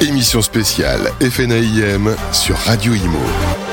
[0.00, 3.67] Émission spéciale FNAIM sur Radio Imo.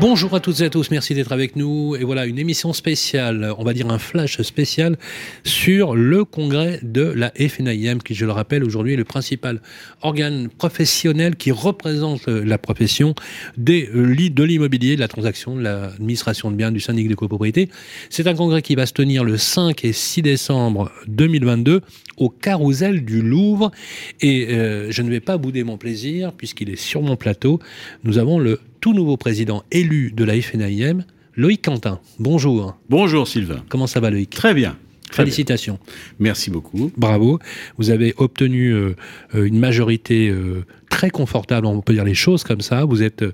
[0.00, 1.94] Bonjour à toutes et à tous, merci d'être avec nous.
[1.94, 4.96] Et voilà une émission spéciale, on va dire un flash spécial
[5.44, 9.60] sur le congrès de la FNIM, qui, je le rappelle, aujourd'hui est le principal
[10.00, 13.14] organe professionnel qui représente la profession
[13.58, 17.68] des, de l'immobilier, de la transaction, de l'administration de biens, du syndic de copropriété.
[18.08, 21.82] C'est un congrès qui va se tenir le 5 et 6 décembre 2022
[22.16, 23.70] au Carousel du Louvre.
[24.22, 27.60] Et euh, je ne vais pas bouder mon plaisir, puisqu'il est sur mon plateau.
[28.02, 31.04] Nous avons le tout nouveau président élu de la FNIM,
[31.36, 32.00] Loïc Quentin.
[32.18, 32.76] Bonjour.
[32.88, 33.62] Bonjour Sylvain.
[33.68, 34.30] Comment ça va Loïc?
[34.30, 34.76] Très bien.
[35.10, 35.78] Félicitations.
[36.18, 36.92] Merci beaucoup.
[36.96, 37.40] Bravo.
[37.78, 38.94] Vous avez obtenu euh,
[39.34, 42.84] euh, une majorité euh, très confortable, on peut dire les choses comme ça.
[42.84, 43.24] Vous êtes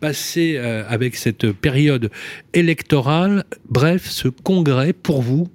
[0.00, 2.10] passé avec cette période
[2.54, 3.44] électorale.
[3.68, 5.48] Bref, ce congrès, pour vous,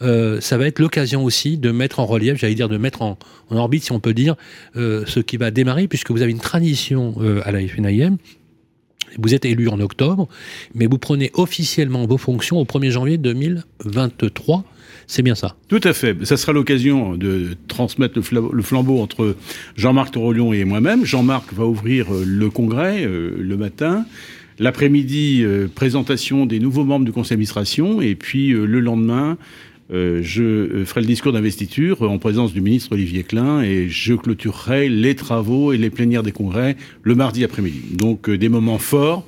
[0.00, 3.18] ça va être l'occasion aussi de mettre en relief, j'allais dire de mettre en,
[3.50, 4.36] en, orbite, si on peut dire,
[4.74, 8.16] ce qui va démarrer, puisque vous avez une tradition à la FNIM
[9.18, 10.28] vous êtes élu en octobre,
[10.74, 14.64] mais vous prenez officiellement vos fonctions au 1er janvier 2023.
[15.06, 15.56] C'est bien ça.
[15.66, 16.24] Tout à fait.
[16.24, 19.34] Ça sera l'occasion de transmettre le flambeau entre
[19.76, 21.04] Jean-Marc Torolion et moi-même.
[21.04, 24.04] Jean-Marc va ouvrir euh, le congrès euh, le matin.
[24.60, 28.00] L'après-midi, euh, présentation des nouveaux membres du conseil d'administration.
[28.00, 29.36] Et puis le lendemain,
[29.92, 34.14] euh, je euh, ferai le discours d'investiture en présence du ministre Olivier Klein et je
[34.14, 37.80] clôturerai les travaux et les plénières des congrès le mardi après-midi.
[37.92, 39.24] Donc euh, des moments forts.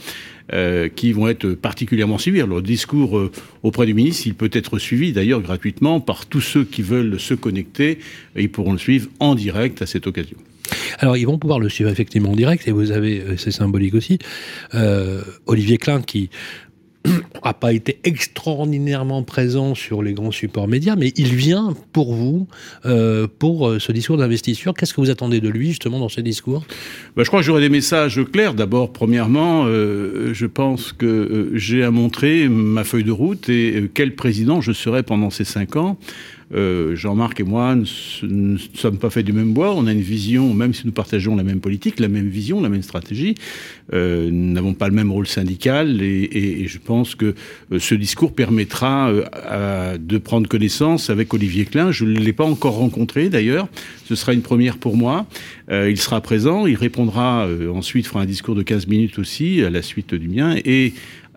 [0.97, 2.43] qui vont être particulièrement suivis.
[2.47, 3.31] Le discours
[3.63, 7.33] auprès du ministre, il peut être suivi d'ailleurs gratuitement par tous ceux qui veulent se
[7.33, 7.99] connecter.
[8.37, 10.37] Et ils pourront le suivre en direct à cette occasion.
[10.99, 14.19] Alors, ils vont pouvoir le suivre effectivement en direct, et vous avez, c'est symbolique aussi,
[15.47, 16.29] Olivier Klein qui
[17.45, 22.47] n'a pas été extraordinairement présent sur les grands supports médias, mais il vient pour vous,
[22.87, 24.75] euh, pour euh, ce discours d'investiture.
[24.75, 26.65] Qu'est-ce que vous attendez de lui, justement, dans ce discours?
[27.17, 28.55] Bah, Je crois que j'aurai des messages clairs.
[28.55, 34.15] D'abord, premièrement, euh, je pense que j'ai à montrer ma feuille de route et quel
[34.15, 35.99] président je serai pendant ces cinq ans.
[36.55, 39.75] Euh, Jean-Marc et moi ne, sommes pas faits du même bois.
[39.75, 42.69] On a une vision, même si nous partageons la même politique, la même vision, la
[42.69, 43.35] même stratégie.
[43.93, 47.35] Euh, nous n'avons pas le même rôle syndical et, je pense que
[47.73, 49.13] euh, ce discours permettra
[49.99, 51.91] de prendre connaissance avec Olivier Klein.
[51.91, 53.69] Je ne l'ai pas encore rencontré d'ailleurs.
[54.07, 55.27] Ce sera une première pour moi.
[55.71, 56.67] il sera présent.
[56.67, 60.57] Il répondra ensuite, fera un discours de 15 minutes aussi à la suite du mien
[60.65, 60.93] et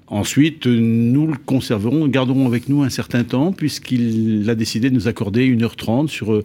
[0.08, 5.08] Ensuite, nous le conserverons, garderons avec nous un certain temps, puisqu'il a décidé de nous
[5.08, 6.44] accorder 1h30 sur euh,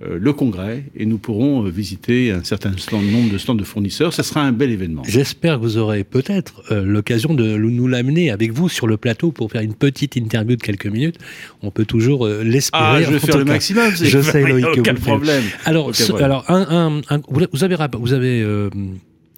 [0.00, 4.12] le congrès, et nous pourrons euh, visiter un certain nombre de stands de fournisseurs.
[4.12, 5.02] Ce sera un bel événement.
[5.08, 9.32] J'espère que vous aurez peut-être euh, l'occasion de nous l'amener avec vous sur le plateau
[9.32, 11.18] pour faire une petite interview de quelques minutes.
[11.62, 12.84] On peut toujours l'espérer.
[12.84, 13.90] Ah, je vais faire le maximum.
[13.92, 15.42] Je sais, Loïc, aucun problème.
[15.64, 15.90] Alors,
[16.20, 18.70] alors un, vous avez, vous avez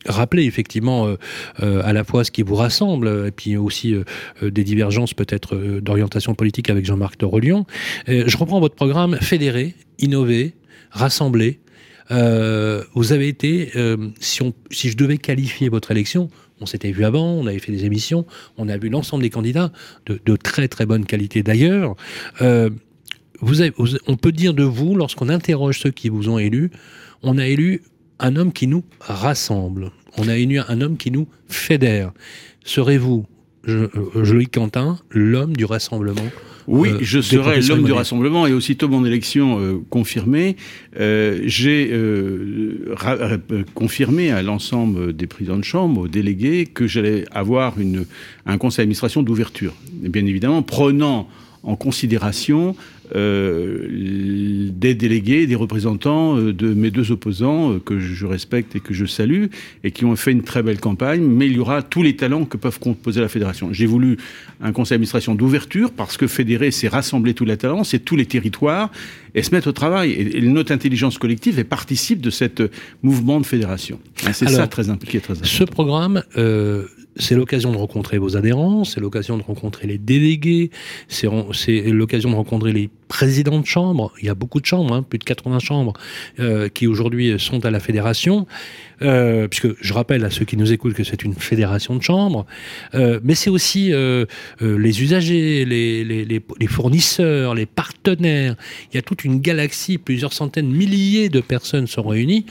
[0.07, 1.17] rappeler effectivement euh,
[1.63, 4.05] euh, à la fois ce qui vous rassemble et puis aussi euh,
[4.51, 7.67] des divergences peut-être d'orientation politique avec Jean-Marc Torolion.
[8.07, 10.55] je reprends votre programme fédérer, innover,
[10.91, 11.61] rassembler.
[12.11, 13.71] vous avez été,
[14.21, 16.31] si, je devais qualifier votre élection,
[16.61, 18.27] on s'était vu avant, on avait fait des émissions,
[18.57, 19.73] on a vu l'ensemble des candidats
[20.07, 21.97] de, de, très très bonne qualité d'ailleurs.
[22.41, 22.71] On
[24.21, 26.71] peut dire de vous, lorsqu'on interroge ceux qui vous ont élu,
[27.23, 27.83] on a élu
[28.23, 29.91] un homme qui nous rassemble.
[30.17, 32.13] On a élu un homme qui nous fédère.
[32.65, 33.27] Serez-vous,
[33.65, 36.31] Loïc Quentin, l'homme du rassemblement
[36.69, 40.57] oui, euh, je serai l'homme du rassemblement et aussitôt mon élection euh, confirmée,
[40.99, 41.91] euh, j'ai
[43.75, 48.07] confirmé à l'ensemble des présidents de chambre, aux délégués, que j'allais avoir une,
[48.47, 49.75] un conseil d'administration d'ouverture.
[49.93, 51.29] Bien évidemment, prenant
[51.65, 52.77] en considération
[53.15, 53.89] euh,
[54.73, 58.95] des délégués, des représentants euh, de mes deux opposants euh, que je respecte et que
[58.95, 59.47] je salue
[59.85, 61.23] et qui ont fait une très belle campagne.
[61.23, 63.69] Mais il y aura tous les talents que peuvent composer la fédération.
[63.73, 64.17] J'ai voulu
[64.63, 68.27] un conseil d'administration d'ouverture parce que fédérer, c'est rassembler tous les talents, c'est tous les
[68.27, 68.91] territoires
[69.35, 70.13] et se mettre au travail.
[70.13, 72.45] Et, notre intelligence collective est participe de ce
[73.03, 73.99] mouvement de fédération.
[74.33, 75.51] C'est ça très impliqué, très important.
[75.51, 76.23] Ce programme,
[77.17, 80.71] c'est l'occasion de rencontrer vos adhérents, c'est l'occasion de rencontrer les délégués,
[81.09, 81.29] c'est
[81.87, 84.13] l'occasion de rencontrer les présidents de chambres.
[84.21, 85.93] Il y a beaucoup de chambres, hein, plus de 80 chambres,
[86.41, 88.47] euh, qui aujourd'hui sont à la fédération.
[89.03, 92.47] Euh, puisque je rappelle à ceux qui nous écoutent que c'est une fédération de chambres,
[92.95, 93.93] euh, mais c'est aussi
[94.61, 98.57] les usagers, les, les, fournisseurs, les partenaires.
[98.91, 102.47] Il y a toute une galaxie, plusieurs centaines, milliers de personnes sont réunies.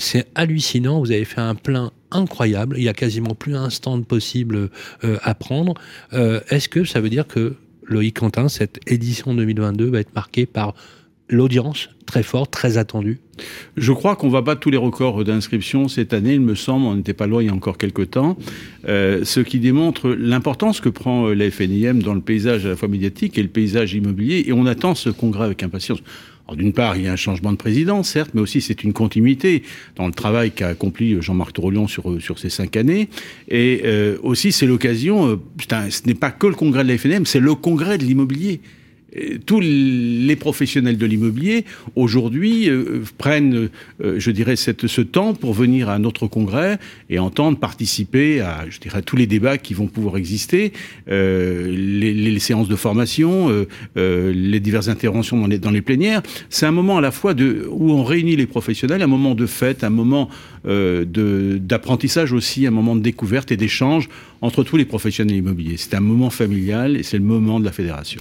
[0.00, 0.98] C'est hallucinant.
[0.98, 2.76] Vous avez fait un plein incroyable.
[2.78, 4.70] Il y a quasiment plus un stand possible
[5.04, 5.74] euh, à prendre.
[6.14, 7.54] Euh, est-ce que ça veut dire que
[7.86, 10.74] Loïc Quentin, cette édition 2022 va être marquée par
[11.28, 13.20] l'audience très forte, très attendue?
[13.76, 16.94] Je crois qu'on va battre tous les records d'inscription cette année, il me semble, on
[16.94, 18.38] n'était pas loin il y a encore quelques temps,
[18.88, 22.88] euh, ce qui démontre l'importance que prend la FNIM dans le paysage à la fois
[22.88, 26.00] médiatique et le paysage immobilier, et on attend ce congrès avec impatience.
[26.54, 29.62] D'une part, il y a un changement de président, certes, mais aussi c'est une continuité
[29.96, 33.08] dans le travail qu'a accompli Jean-Marc Torolion sur, sur ces cinq années.
[33.48, 37.40] Et euh, aussi, c'est l'occasion, ce n'est pas que le congrès de la FNM, c'est
[37.40, 38.60] le congrès de l'immobilier
[39.46, 41.64] tous les professionnels de l'immobilier
[41.96, 43.68] aujourd'hui euh, prennent,
[44.02, 46.78] euh, je dirais, ce temps pour venir à notre congrès
[47.08, 50.72] et entendre participer à, je dirais, tous les débats qui vont pouvoir exister,
[51.08, 53.66] euh, les, séances de formation,
[53.96, 56.22] les diverses interventions dans les, plénières.
[56.48, 57.34] C'est un moment à la fois
[57.68, 60.30] où on réunit les professionnels, un moment de fête, un moment
[60.64, 64.08] d'apprentissage aussi, un moment de découverte et d'échange
[64.42, 65.76] entre tous les professionnels immobiliers.
[65.76, 68.20] C'est un moment familial et c'est le moment de la fédération.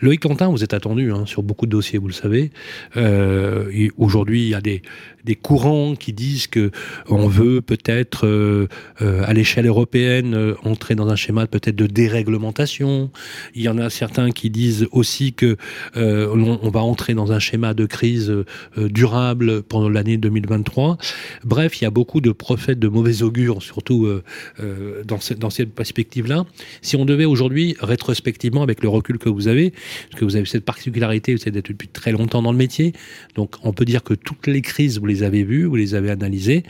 [0.00, 2.50] Loïc Quentin, vous êtes attendu hein, sur beaucoup de dossiers, vous le savez.
[2.96, 4.82] Euh, Aujourd'hui, il y a des,
[5.42, 6.70] courants qui disent que
[7.08, 8.66] on veut peut-être euh,
[9.00, 13.10] euh, à l'échelle européenne entrer dans un schéma peut-être de déréglementation.
[13.54, 15.56] Il y en a certains qui disent aussi que
[15.94, 18.32] on, va entrer dans un schéma de crise
[18.76, 20.98] durable pendant l'année 2023.
[21.44, 24.08] Bref, il y a beaucoup de prophètes de mauvais augure, surtout
[25.04, 26.44] dans, cette, dans cette perspective-là.
[26.82, 30.46] Si on devait aujourd'hui, rétrospectivement, avec le recul que vous avez, parce que vous avez
[30.46, 32.92] cette particularité, vous êtes depuis très longtemps dans le métier,
[33.34, 36.10] donc on peut dire que toutes les crises, vous les avez vues, vous les avez
[36.10, 36.62] analysées.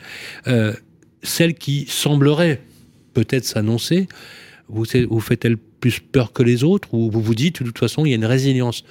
[0.47, 0.73] Euh,
[1.23, 2.61] celle qui semblerait
[3.13, 4.07] peut-être s'annoncer,
[4.67, 8.05] vous, vous fait-elle plus peur que les autres ou vous vous dites de toute façon
[8.05, 8.83] il y a une résilience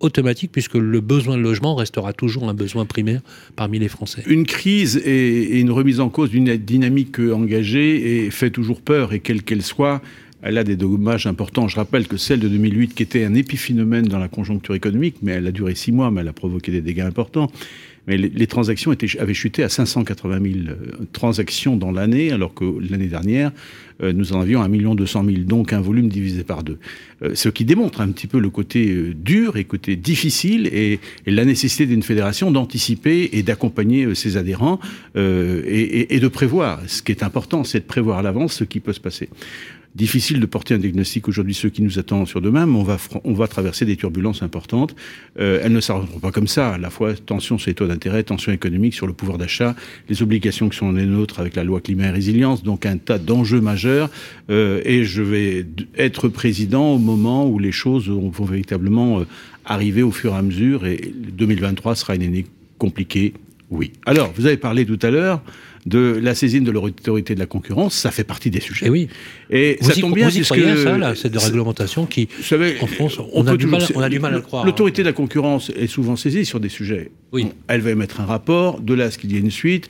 [0.00, 3.20] automatique puisque le besoin de logement restera toujours un besoin primaire
[3.54, 4.22] parmi les Français.
[4.26, 9.42] Une crise et, une remise en cause d'une dynamique engagée fait toujours peur et quelle
[9.42, 10.02] qu'elle soit,
[10.42, 11.66] elle a des dommages importants.
[11.66, 15.32] Je rappelle que celle de 2008, qui était un épiphénomène dans la conjoncture économique, mais
[15.32, 17.50] elle a duré six mois, mais elle a provoqué des dégâts importants.
[18.06, 20.74] Mais les, transactions avaient chuté à 580 000 euh,
[21.12, 23.50] transactions dans l'année, alors que l'année dernière,
[24.02, 26.78] euh, nous en avions 1 200 000, donc un volume divisé par deux.
[27.22, 31.44] Euh, ce qui démontre un petit peu le côté dur et côté difficile et, la
[31.44, 34.78] nécessité d'une fédération d'anticiper et d'accompagner ses adhérents
[35.16, 36.80] et de prévoir.
[36.86, 39.28] Ce qui est important, c'est de prévoir à l'avance ce qui peut se passer
[39.96, 42.98] difficile de porter un diagnostic aujourd'hui, ce qui nous attend sur demain, mais on va,
[43.24, 44.94] on va traverser des turbulences importantes.
[45.40, 46.74] Euh, elles ne s'arrêteront pas comme ça.
[46.74, 49.74] À la fois, tension sur les taux d'intérêt, tension économique sur le pouvoir d'achat,
[50.08, 53.18] les obligations qui sont les nôtres avec la loi climat et résilience, donc un tas
[53.18, 54.10] d'enjeux majeurs.
[54.50, 55.66] Euh, et je vais
[55.96, 59.24] être président au moment où les choses vont véritablement euh,
[59.64, 60.86] arriver au fur et à mesure.
[60.86, 62.46] Et 2023 sera une année
[62.78, 63.32] compliquée,
[63.70, 63.92] oui.
[64.04, 65.40] Alors, vous avez parlé tout à l'heure
[65.86, 68.86] de la saisine de l'autorité de la concurrence, ça fait partie des sujets.
[68.86, 69.08] Et eh oui.
[69.50, 73.56] Et ça tombe bien, puisque ça, là, cette réglementation qui, savez, en France, on, a
[73.56, 74.64] du, mal, on, a du mal, à le croire.
[74.64, 77.10] L'autorité de la concurrence est souvent saisie sur des sujets.
[77.32, 77.48] Oui.
[77.68, 79.88] elle va émettre un rapport, de là à ce qu'il y ait une suite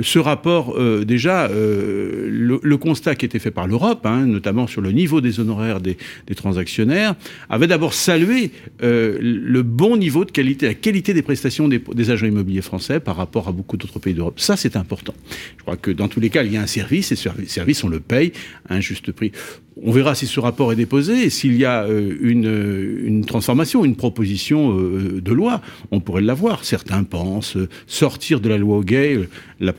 [0.00, 4.80] ce rapport, euh, déjà, euh, le, constat qui était fait par l'Europe, hein, notamment sur
[4.80, 5.96] le niveau des honoraires des,
[6.36, 7.14] transactionnaires,
[7.50, 8.52] avait d'abord salué
[8.82, 13.16] euh, le bon niveau de qualité, la qualité des prestations des, agents immobiliers français par
[13.16, 14.38] rapport à beaucoup d'autres pays d'Europe.
[14.38, 15.14] Ça, c'est important.
[15.56, 17.84] Je crois que dans tous les cas, il y a un service, et ce service,
[17.84, 18.32] on le paye
[18.68, 19.32] à un juste prix.
[19.80, 24.74] On verra si ce rapport est déposé et s'il y a une, transformation, une proposition
[24.76, 25.60] de loi,
[25.92, 26.64] on pourrait l'avoir.
[26.64, 27.56] Certains pensent
[27.86, 29.28] sortir de la loi au gay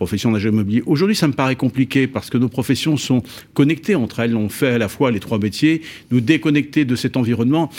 [0.10, 0.82] profession immobilier.
[0.88, 3.22] Aujourd'hui, ça me paraît compliqué parce que nos professions sont
[3.54, 4.36] connectées entre elles.
[4.36, 5.84] On fait à la fois les trois métiers.
[6.10, 7.70] Nous déconnecter de cet environnement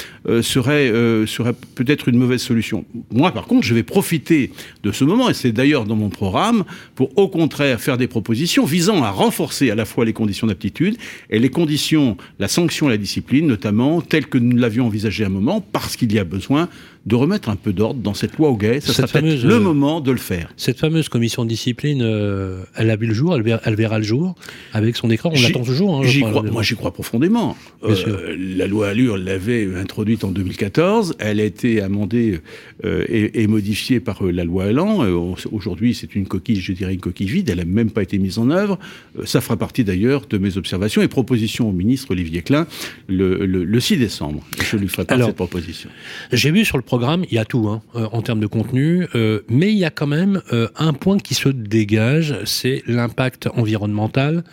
[0.42, 0.92] serait,
[1.26, 2.84] serait peut-être une mauvaise solution.
[3.10, 4.52] Moi, par contre, je vais profiter
[4.84, 6.64] de ce moment, et c'est d'ailleurs dans mon programme,
[6.94, 10.96] pour au contraire faire des propositions visant à renforcer à la fois les conditions d'aptitude
[11.30, 15.26] et les conditions la sanction et la discipline, notamment, telle que nous l'avions envisagé à
[15.26, 16.68] un moment, parce qu'il y a besoin
[17.06, 18.80] de remettre un peu d'ordre dans cette loi au gay.
[18.80, 20.52] Ça serait le euh, moment de le faire.
[20.56, 23.42] Cette fameuse commission de discipline, euh, elle a vu le jour, elle
[23.74, 24.34] verra, le jour
[24.72, 25.32] avec son écran.
[25.34, 26.00] On l'attend toujours.
[26.00, 27.56] Hein, crois, moi, j'y crois profondément.
[27.84, 31.14] Euh, la loi Allure l'avait introduite en 2014.
[31.18, 32.40] Elle a été amendée
[32.84, 35.04] et, modifiée par la loi Elan.
[35.50, 37.48] Aujourd'hui, c'est une coquille, je dirais une coquille vide.
[37.48, 38.78] Elle n'a même pas été mise en œuvre.
[39.24, 42.66] ça fera partie d'ailleurs de mes observations et propositions au ministre Olivier Klein
[43.08, 44.42] le, 6 décembre.
[44.62, 45.88] Je lui ferai part cette proposition.
[46.32, 49.40] J'ai vu sur le il y a tout hein, euh, en termes de contenu, euh,
[49.48, 54.44] mais il y a quand même euh, un point qui se dégage, c'est l'impact environnemental,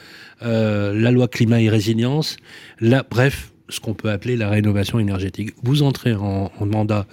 [0.42, 2.38] la loi climat et résilience,
[3.10, 5.54] bref, ce qu'on peut appeler la rénovation énergétique.
[5.64, 7.08] Vous entrez en, mandat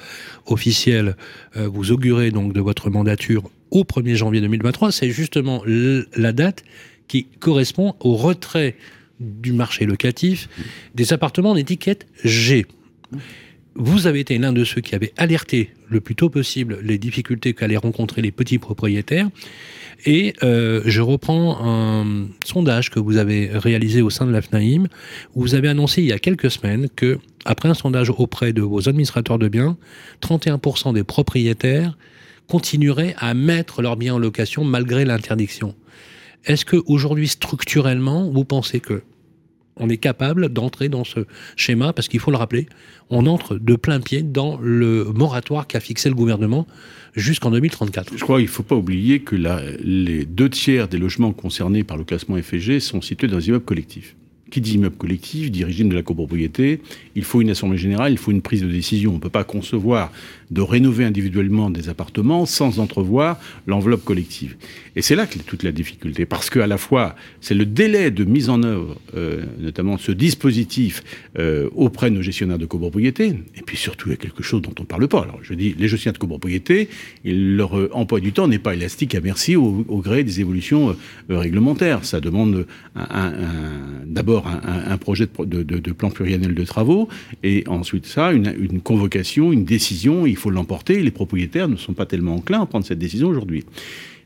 [0.44, 1.16] officiel,
[1.54, 6.64] vous augurez donc de votre mandature au 1er janvier 2023, c'est justement la date
[7.08, 8.76] qui correspond au retrait
[9.20, 10.50] du marché locatif
[10.94, 12.66] des appartements d'étiquette G.
[13.76, 17.54] vous avez été l'un de ceux qui avait alerté le plus tôt possible les difficultés
[17.54, 19.28] qu'allaient rencontrer les petits propriétaires.
[20.06, 24.88] Et euh, je reprends un sondage que vous avez réalisé au sein de la FNAIM,
[25.34, 28.62] où vous avez annoncé il y a quelques semaines que, après un sondage auprès de
[28.62, 29.76] vos administrateurs de biens,
[30.22, 31.96] 31% des propriétaires
[32.48, 35.74] continueraient à mettre leurs biens en location malgré l'interdiction.
[36.44, 39.02] Est-ce que aujourd'hui, structurellement, vous pensez que
[39.76, 41.20] on est capable d'entrer dans ce
[41.56, 42.66] schéma parce qu'il faut le rappeler,
[43.10, 46.66] on entre de plein pied dans le moratoire qu'a fixé le gouvernement
[47.14, 48.12] jusqu'en 2034.
[48.16, 51.96] Je crois qu'il ne faut pas oublier que les deux tiers des logements concernés par
[51.96, 54.16] le classement FG sont situés dans les immeubles collectifs
[54.50, 56.80] qui dit immeuble collectif, dit régime de la copropriété,
[57.16, 59.12] il faut une assemblée générale, il faut une prise de décision.
[59.12, 60.12] On ne peut pas concevoir
[60.50, 64.56] de rénover individuellement des appartements sans entrevoir l'enveloppe collective.
[64.96, 68.24] Et c'est là que toute la difficulté, parce qu'à la fois, c'est le délai de
[68.24, 71.02] mise en œuvre, euh, notamment ce dispositif
[71.38, 74.62] euh, auprès de nos gestionnaires de copropriété, et puis surtout, il y a quelque chose
[74.62, 75.22] dont on ne parle pas.
[75.22, 76.88] Alors, je dis, les gestionnaires de copropriété,
[77.24, 80.96] leur euh, emploi du temps n'est pas élastique à merci au, gré des évolutions
[81.28, 82.04] réglementaires.
[82.04, 82.66] Ça demande
[84.14, 87.08] d'abord un, projet de, plan pluriannuel de travaux,
[87.42, 91.02] et ensuite ça, une, convocation, une décision, il faut l'emporter.
[91.02, 93.64] Les propriétaires ne sont pas tellement enclins à prendre cette décision aujourd'hui.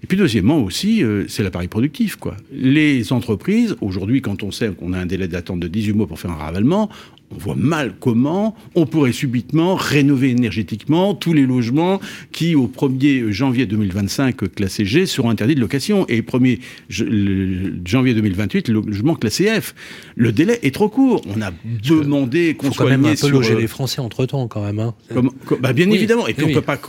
[0.02, 2.16] Et puis deuxièmement aussi, euh, c'est l'appareil productif.
[2.16, 2.36] Quoi.
[2.52, 6.20] Les entreprises, aujourd'hui, quand on sait qu'on a un délai d'attente de 18 mois pour
[6.20, 6.88] faire un ravalement,
[7.34, 12.00] on voit mal comment on pourrait subitement rénover énergétiquement tous les logements
[12.32, 16.06] qui, au 1er janvier 2025, classés G, seront interdits de location.
[16.08, 19.74] Et 1er janvier 2028, le logement classé F.
[20.16, 21.22] Le délai est trop court.
[21.34, 21.52] On a
[21.84, 24.78] demandé qu'on soit quand même un peu loger euh, les Français entre-temps, quand même.
[24.78, 24.94] Hein.
[25.60, 26.26] bah bien évidemment.
[26.26, 26.80] Et puis on ne peut pas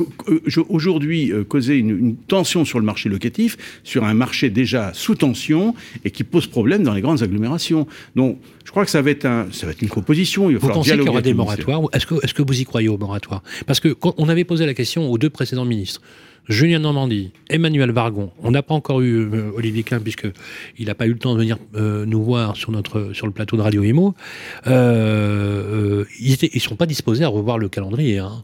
[0.69, 5.15] aujourd'hui euh, causer une, une tension sur le marché locatif, sur un marché déjà sous
[5.15, 7.88] tension et qui pose problème dans les grandes agglomérations.
[8.15, 10.28] Donc, je crois que ça va être, un, ça va être une proposition.
[10.38, 12.65] Il va vous pensez qu'il y aura des moratoires Est-ce que, est que vous y
[12.65, 13.43] croyez au moratoire?
[13.65, 16.01] Parce que quand on avait posé la question aux deux précédents ministres,
[16.50, 18.31] Julien Normandie, Emmanuel Vargon.
[18.41, 20.33] On n'a pas encore eu euh, Olivier Klein puisqu'il
[20.88, 23.55] n'a pas eu le temps de venir euh, nous voir sur, notre, sur le plateau
[23.55, 24.15] de Radio Imo.
[24.65, 28.17] Euh, ils ne sont pas disposés à revoir le calendrier.
[28.17, 28.41] Hein.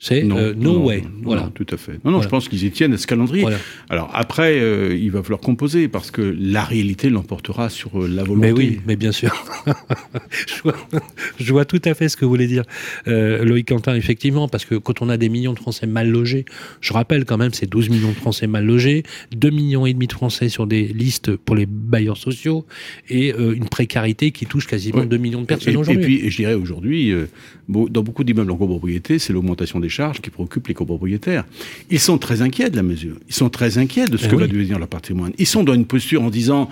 [0.00, 1.02] C'est euh, no way.
[1.22, 1.50] voilà.
[1.54, 1.98] tout à fait.
[2.04, 3.44] Non, non, je pense qu'ils y tiennent à ce calendrier.
[3.90, 8.22] Alors après, euh, il va falloir composer parce que la réalité l'emportera sur euh, la
[8.22, 8.46] volonté.
[8.46, 9.32] Mais oui, mais bien sûr.
[10.46, 10.76] je, vois,
[11.64, 12.64] tout à fait ce que vous voulez dire,
[13.06, 16.44] Loïc Quentin, effectivement, parce que quand on a des millions de Français mal logés,
[16.80, 19.02] je rappelle quand même, c'est 12 millions de Français mal logés,
[19.34, 22.66] 2 millions et demi de Français sur des listes pour les bailleurs sociaux
[23.08, 26.14] et une précarité qui touche quasiment 2 millions de personnes aujourd'hui.
[26.14, 27.12] Et puis, je dirais aujourd'hui,
[27.68, 31.44] dans beaucoup d'immeubles en copropriété, c'est l'augmentation des charges qui préoccupent les copropriétaires.
[31.90, 33.16] Ils sont très inquiets de la mesure.
[33.28, 35.32] Ils sont très inquiets de ce eh que va devenir leur patrimoine.
[35.38, 36.68] Ils sont dans une posture en disant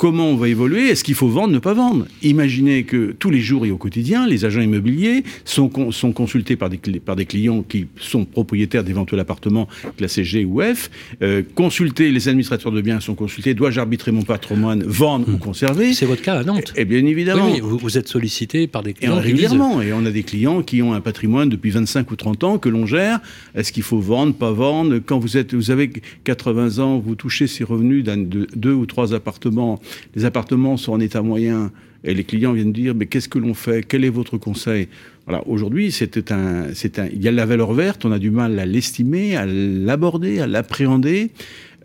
[0.00, 0.88] comment on va évoluer?
[0.88, 2.06] Est-ce qu'il faut vendre, ne pas vendre?
[2.22, 6.70] Imaginez que tous les jours et au quotidien, les agents immobiliers sont, sont consultés par
[6.70, 10.90] des, par des clients qui sont propriétaires d'éventuels appartements classés G ou F.
[11.20, 13.52] Euh, consulter, les administrateurs de biens sont consultés.
[13.52, 15.38] Dois-je arbitrer mon patrimoine, vendre ou hmm.
[15.38, 15.92] conserver?
[15.92, 16.72] C'est votre cas à Nantes.
[16.76, 17.50] Et, bien évidemment.
[17.52, 19.18] Oui, vous, êtes sollicité par des clients.
[19.18, 19.82] Et régulièrement.
[19.82, 22.70] Et on a des clients qui ont un patrimoine depuis 25 ou 30 ans que
[22.70, 23.20] l'on gère.
[23.54, 24.98] Est-ce qu'il faut vendre, pas vendre?
[25.04, 25.92] Quand vous, êtes, vous avez
[26.24, 29.78] 80 ans, vous touchez ces revenus de deux ou trois appartements
[30.14, 31.70] les appartements sont en état moyen
[32.04, 33.86] et les clients viennent dire mais qu'est-ce que l'on fait?
[33.86, 34.88] Quel est votre conseil?
[35.26, 38.30] Voilà, aujourd'hui, c'est un, c'est un, il y a la valeur verte, on a du
[38.30, 41.30] mal à l'estimer, à l'aborder, à l'appréhender.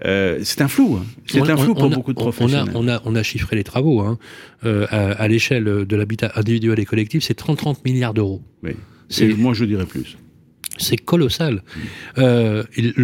[0.04, 1.06] Euh, c'est un flou, hein.
[1.26, 2.74] c'est un flou pour beaucoup de professionnels.
[2.76, 4.18] On a, on a, chiffré les travaux hein.
[4.66, 8.42] euh, à, l'échelle de l'habitat individuel et collectif, c'est 30-30 milliards d'euros.
[8.64, 8.72] Oui.
[9.38, 10.18] Moi, je dirais plus.
[10.78, 11.64] C'est colossal.
[12.18, 12.64] Euh,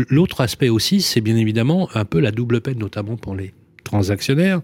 [0.09, 3.53] l'autre aspect aussi, c'est bien évidemment un peu la double peine, notamment pour les
[3.91, 4.61] transactionnaire,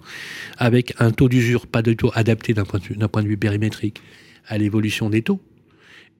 [0.57, 4.01] avec un taux d'usure pas du tout adapté d'un point, de vue périmétrique
[4.47, 5.41] à l'évolution des taux,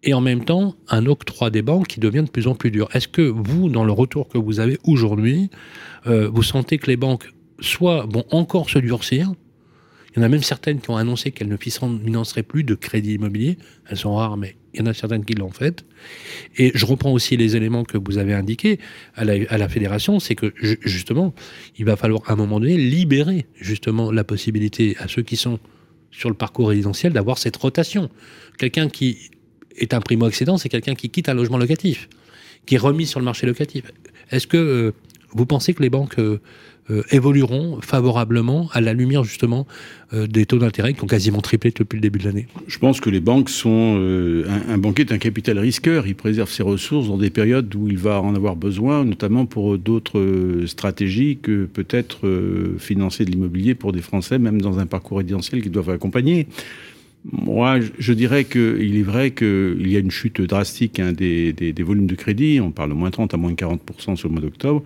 [0.04, 2.90] et en même temps un octroi des banques qui devient de plus en plus dur.
[2.94, 5.50] Est-ce que vous, dans le retour que vous avez aujourd'hui,
[6.06, 9.32] euh, vous sentez que les banques soit vont encore se durcir
[10.18, 13.14] il y en a même certaines qui ont annoncé qu'elles ne financeraient plus de crédit
[13.14, 13.60] immobilier.
[13.88, 15.86] Elles sont rares, mais il y en a certaines qui l'ont fait.
[16.56, 18.80] Et je reprends aussi les éléments que vous avez indiqués
[19.16, 21.36] à la, fédération, c'est que justement,
[21.78, 25.60] il va falloir à un moment donné libérer justement la possibilité à ceux qui sont
[26.10, 28.10] sur le parcours résidentiel d'avoir cette rotation.
[28.58, 29.30] Quelqu'un qui
[29.78, 32.10] est un primo-accédant, c'est quelqu'un qui quitte un logement locatif,
[32.66, 33.84] qui est remis sur le marché locatif.
[34.32, 34.92] Est-ce que euh,
[35.30, 36.42] vous pensez que les banques euh,
[36.90, 39.68] euh, évolueront favorablement à la lumière justement
[40.14, 43.00] euh, des taux d'intérêt qui ont quasiment triplé depuis le début de l'année Je pense
[43.00, 43.98] que les banques sont...
[44.70, 47.98] un, banquier est un capital risqueur, il préserve ses ressources dans des périodes où il
[47.98, 52.20] va en avoir besoin, notamment pour d'autres stratégies que peut-être
[52.80, 56.48] financer de l'immobilier pour des Français, même dans un parcours résidentiel qu'ils doivent accompagner.
[57.32, 62.08] Moi, je dirais qu'il est vrai qu'il y a une chute drastique hein, des, volumes
[62.08, 62.62] de crédit.
[62.62, 64.84] On parle de moins 30 à moins 40% sur le mois d'octobre.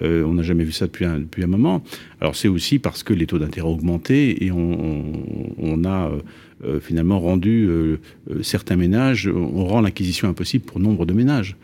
[0.00, 1.82] Euh, on n'a jamais vu ça depuis un, moment.
[2.20, 6.20] Alors c'est aussi parce que les taux d'intérêt ont augmenté et on, a euh,
[6.64, 7.68] euh, finalement rendu
[8.40, 11.56] certains ménages, on rend l'acquisition impossible pour nombre de ménages.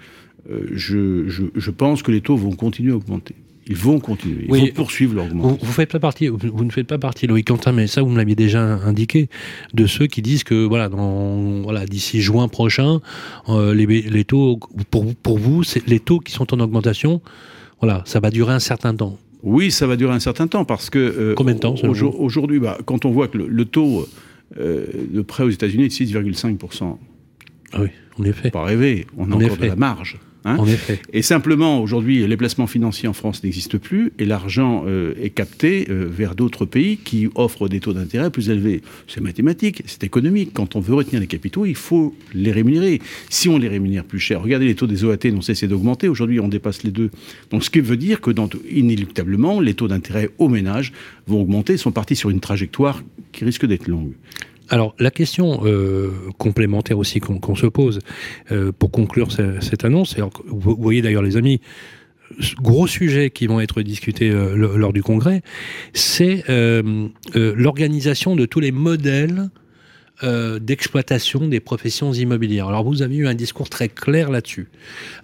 [0.72, 3.34] je pense que les taux vont continuer à augmenter.
[3.68, 5.58] Ils vont continuer, ils vont poursuivre l'augmentation.
[5.60, 8.08] Vous, vous, faites pas partie, vous, ne faites pas partie, Loïc Quentin, mais ça vous
[8.08, 9.28] me l'aviez déjà indiqué,
[9.74, 13.00] de ceux qui disent que voilà, dans, voilà, d'ici juin prochain,
[13.48, 14.58] euh, les, les, taux,
[14.90, 17.20] pour, pour vous, les taux qui sont en augmentation,
[17.80, 19.18] voilà, ça va durer un certain temps.
[19.42, 21.74] Oui, ça va durer un certain temps parce que euh, combien de temps
[22.18, 24.08] aujourd'hui, bah, quand on voit que le, taux
[24.58, 26.96] euh, de prêt aux États-Unis est de 6,5
[27.72, 28.50] ah oui, en effet.
[28.50, 30.18] Pas rêver, on a encore de la marge.
[30.44, 31.00] Hein en effet.
[31.12, 35.86] Et simplement, aujourd'hui, les placements financiers en France n'existent plus et l'argent euh, est capté
[35.90, 38.82] euh, vers d'autres pays qui offrent des taux d'intérêt plus élevés.
[39.08, 40.50] C'est mathématique, c'est économique.
[40.54, 43.00] Quand on veut retenir les capitaux, il faut les rémunérer.
[43.28, 46.08] Si on les rémunère plus cher, regardez les taux des OAT n'ont cessé d'augmenter.
[46.08, 47.10] Aujourd'hui, on dépasse les deux.
[47.50, 50.92] Donc, ce qui veut dire que, dans, inéluctablement, les taux d'intérêt aux ménages
[51.26, 53.02] vont augmenter, sont partis sur une trajectoire
[53.32, 54.12] qui risque d'être longue.
[54.70, 58.00] Alors la question euh, complémentaire aussi qu'on se pose
[58.52, 61.60] euh, pour conclure cette annonce, vous, voyez d'ailleurs les amis,
[62.60, 65.42] gros sujets qui vont être discutés euh, lors du congrès,
[65.94, 66.44] c'est
[67.34, 69.48] l'organisation de tous les modèles
[70.60, 72.66] d'exploitation des professions immobilières.
[72.68, 74.68] Alors vous avez eu un discours très clair là-dessus,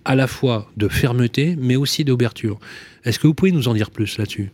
[0.05, 2.61] à la fois de fermeté, mais aussi d'ouverture.
[3.05, 4.51] Est-ce que vous pouvez nous en dire plus là-dessus?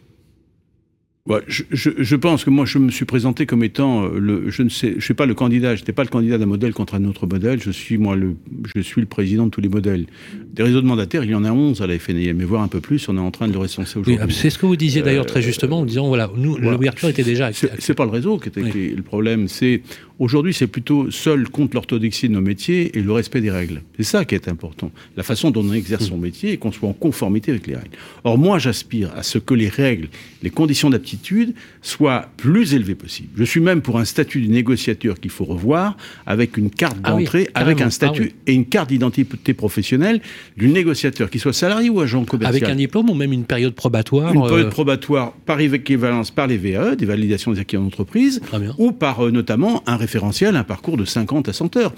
[1.46, 4.50] Je, je, je, pense que moi, je me suis présenté comme étant euh, le.
[4.50, 5.74] Je ne sais, je suis pas le candidat.
[5.74, 7.60] Je n'étais pas le candidat d'un modèle contre un autre modèle.
[7.62, 8.36] Je suis moi le.
[8.74, 10.06] Je suis le président de tous les modèles.
[10.52, 12.68] Des réseaux de mandataires, il y en a 11 à la FNIM, mais voir un
[12.68, 13.08] peu plus.
[13.08, 14.18] On est en train de le recenser aujourd'hui.
[14.24, 17.24] Oui, c'est ce que vous disiez d'ailleurs très justement en disant voilà, nous l'ouverture était
[17.24, 17.50] déjà.
[17.52, 19.46] C'est pas le réseau qui était le problème.
[19.46, 19.82] C'est
[20.20, 23.82] aujourd'hui, c'est plutôt seul contre l'orthodoxie de nos métiers et le respect des règles.
[23.96, 24.92] C'est ça qui est important.
[25.16, 27.96] La façon dont on exerce son métier et qu'on soit en conformité avec les règles.
[28.22, 30.08] Or, moi, j'aspire à ce que les règles,
[30.42, 33.30] les conditions d'aptitude soit plus élevé possible.
[33.34, 37.12] Je suis même pour un statut du négociateur qu'il faut revoir, avec une carte ah
[37.12, 40.20] d'entrée, avec un ah statut et une carte d'identité professionnelle
[40.56, 42.54] du négociateur, qu'il soit salarié ou agent commercial.
[42.54, 46.46] Avec un diplôme ou même une période probatoire Une période euh, probatoire par équivalence par
[46.46, 48.40] les VAE, des validations des acquis en entreprise,
[48.76, 51.94] ou par euh, notamment un référentiel, un parcours de 50 à 100 heures.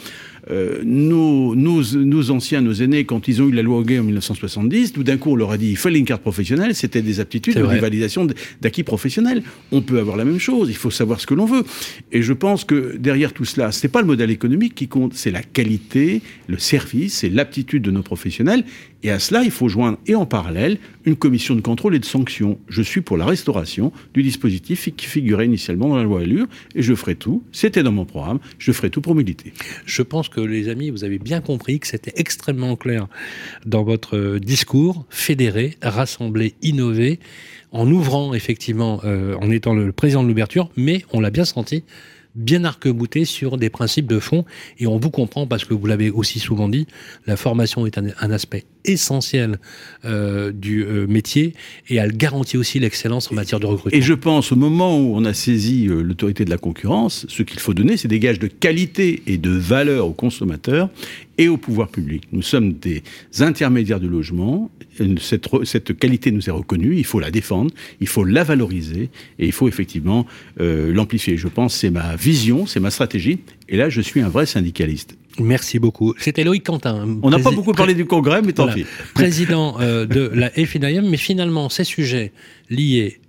[0.50, 4.92] Euh, nos, nos, anciens, nos aînés, quand ils ont eu la loi Hoguet en 1970,
[4.92, 7.54] tout d'un coup, on leur a dit il fallait une carte professionnelle, c'était des aptitudes,
[7.54, 8.26] des validations
[8.60, 9.42] d'acquis professionnels.
[9.70, 11.64] On peut avoir la même chose, il faut savoir ce que l'on veut.
[12.10, 15.30] Et je pense que derrière tout cela, c'est pas le modèle économique qui compte, c'est
[15.30, 18.64] la qualité, le service, c'est l'aptitude de nos professionnels.
[19.02, 22.04] Et à cela, il faut joindre, et en parallèle, une commission de contrôle et de
[22.04, 22.58] sanction.
[22.68, 26.82] Je suis pour la restauration du dispositif qui figurait initialement dans la loi Allure, et
[26.82, 29.52] je ferai tout, c'était dans mon programme, je ferai tout pour militer.
[29.86, 33.08] Je pense que les amis, vous avez bien compris que c'était extrêmement clair
[33.66, 37.18] dans votre euh, discours, fédérer, rassembler, innover,
[37.72, 41.82] en ouvrant effectivement, euh, en étant le président de l'ouverture, mais on l'a bien senti,
[42.34, 44.44] bien arc-bouté sur des principes de fond.
[44.78, 46.86] Et on vous comprend parce que vous l'avez aussi souvent dit,
[47.26, 49.58] la formation est un, aspect essentiel
[50.04, 51.54] euh, du euh, métier
[51.88, 53.96] et elle garantit aussi l'excellence en matière de recrutement.
[53.96, 57.42] Et je pense au moment où on a saisi euh, l'autorité de la concurrence, ce
[57.42, 60.88] qu'il faut donner, c'est des gages de qualité et de valeur aux consommateurs
[61.38, 62.24] et au pouvoir public.
[62.32, 63.02] Nous sommes des
[63.40, 64.70] intermédiaires du logement.
[65.18, 66.96] Cette, cette, qualité nous est reconnue.
[66.96, 70.26] Il faut la défendre, il faut la valoriser et il faut effectivement
[70.60, 71.36] euh, l'amplifier.
[71.36, 73.40] Je pense c'est ma vision, c'est ma stratégie.
[73.68, 75.16] Et là, je suis un vrai syndicaliste.
[75.38, 76.14] Merci beaucoup.
[76.18, 77.18] C'était Loïc Quentin.
[77.22, 78.84] On n'a pas beaucoup parlé du Congrès, mais tant pis.
[79.14, 82.32] Président euh, de la FINAIM, mais finalement, ces sujets
[82.68, 83.20] liés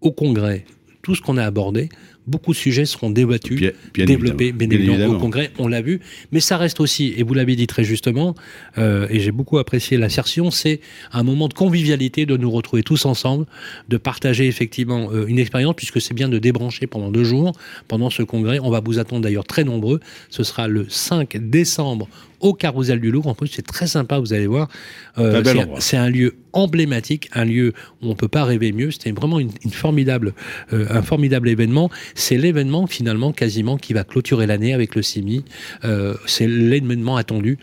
[0.00, 0.64] au Congrès,
[1.02, 1.88] tout ce qu'on a abordé,
[2.26, 6.00] beaucoup de sujets seront débattus, développés, bien, évidemment, au Congrès, on l'a vu.
[6.30, 8.34] Mais ça reste aussi, et vous l'avez dit très justement,
[8.78, 10.80] euh, et j'ai beaucoup apprécié l'assertion, c'est
[11.12, 13.46] un moment de convivialité, de nous retrouver tous ensemble,
[13.88, 17.52] de partager effectivement euh, une expérience, puisque c'est bien de débrancher pendant deux jours,
[17.88, 18.58] pendant ce Congrès.
[18.60, 20.00] On va vous attendre d'ailleurs très nombreux.
[20.30, 22.08] Ce sera le 5 décembre
[22.42, 23.28] au Carousel du Louvre.
[23.28, 24.68] En plus, c'est très sympa, vous allez voir.
[25.16, 25.42] Euh,
[25.78, 28.90] c'est un lieu emblématique, un lieu où on peut pas rêver mieux.
[28.90, 30.34] C'était vraiment une, formidable,
[30.72, 31.88] euh, un formidable événement.
[32.14, 35.44] C'est l'événement finalement quasiment qui va clôturer l'année avec le CIMI.
[35.84, 37.58] Euh, c'est l'événement attendu.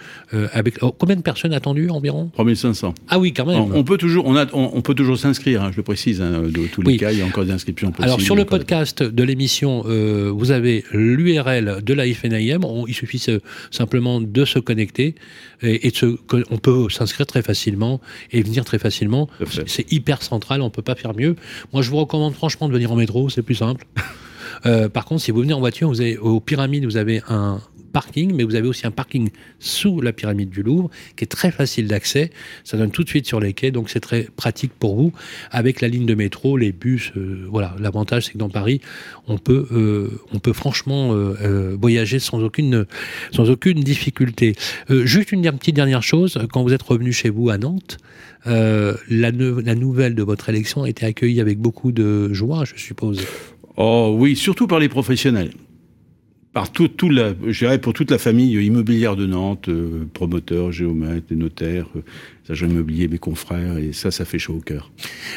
[0.53, 2.29] avec oh, combien de personnes attendues environ?
[2.33, 2.93] 3500.
[3.07, 3.59] Ah oui, quand même.
[3.73, 5.63] On, peut toujours, on, a, on, peut toujours s'inscrire.
[5.63, 6.21] Hein, je le précise.
[6.21, 8.05] Hein, de tous les cas, il y a encore des inscriptions possibles.
[8.05, 12.61] Alors sur le podcast de l'émission, vous avez l'URL de la FNIM.
[12.87, 13.23] il suffit
[13.71, 15.15] simplement de se connecter
[15.61, 15.91] et,
[16.49, 17.99] on peut s'inscrire très facilement
[18.31, 19.29] et venir très facilement.
[19.65, 21.35] C'est hyper central, on peut pas faire mieux.
[21.73, 23.85] Moi, je vous recommande franchement de venir en métro, c'est plus simple.
[24.93, 27.59] par contre, si vous venez en voiture, vous avez, aux pyramides, vous avez un,
[27.89, 31.51] parking, mais vous avez aussi un parking sous la pyramide du Louvre qui est très
[31.51, 32.31] facile d'accès.
[32.63, 35.11] Ça donne tout de suite sur les quais, donc c'est très pratique pour vous.
[35.51, 37.75] Avec la ligne de métro, les bus, euh, voilà.
[37.79, 38.81] L'avantage, c'est que dans Paris,
[39.27, 42.85] on peut, euh, on peut franchement euh, voyager sans aucune,
[43.31, 44.55] sans aucune difficulté.
[44.89, 47.97] juste une petite dernière chose, quand vous êtes revenu chez vous à Nantes,
[48.45, 53.25] la nouvelle de votre élection a été accueillie avec beaucoup de joie, je suppose.
[53.79, 55.51] Oh oui, surtout par les professionnels
[56.53, 60.71] par tout, tout la, je dirais pour toute la famille immobilière de Nantes, euh, promoteurs,
[60.71, 62.01] géomètres, notaires, euh,
[62.49, 64.91] agents immobiliers, mes confrères, et ça, ça fait chaud au cœur.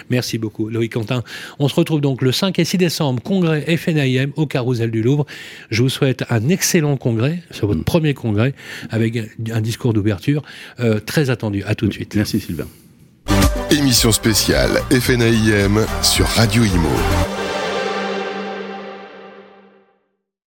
[0.09, 1.23] Merci beaucoup, Loïc Quentin.
[1.59, 5.27] On se retrouve donc le 5 et 6 décembre, congrès FNIM au Carousel du Louvre.
[5.71, 7.85] Je vous souhaite un excellent congrès, sur votre mm.
[7.85, 8.55] premier congrès,
[8.89, 9.19] avec
[9.53, 10.43] un discours d'ouverture
[10.81, 11.63] euh, très attendu.
[11.65, 12.15] À tout de suite.
[12.17, 12.67] Merci Sylvain.
[13.71, 17.42] Émission spéciale FNIM sur Radio Imo.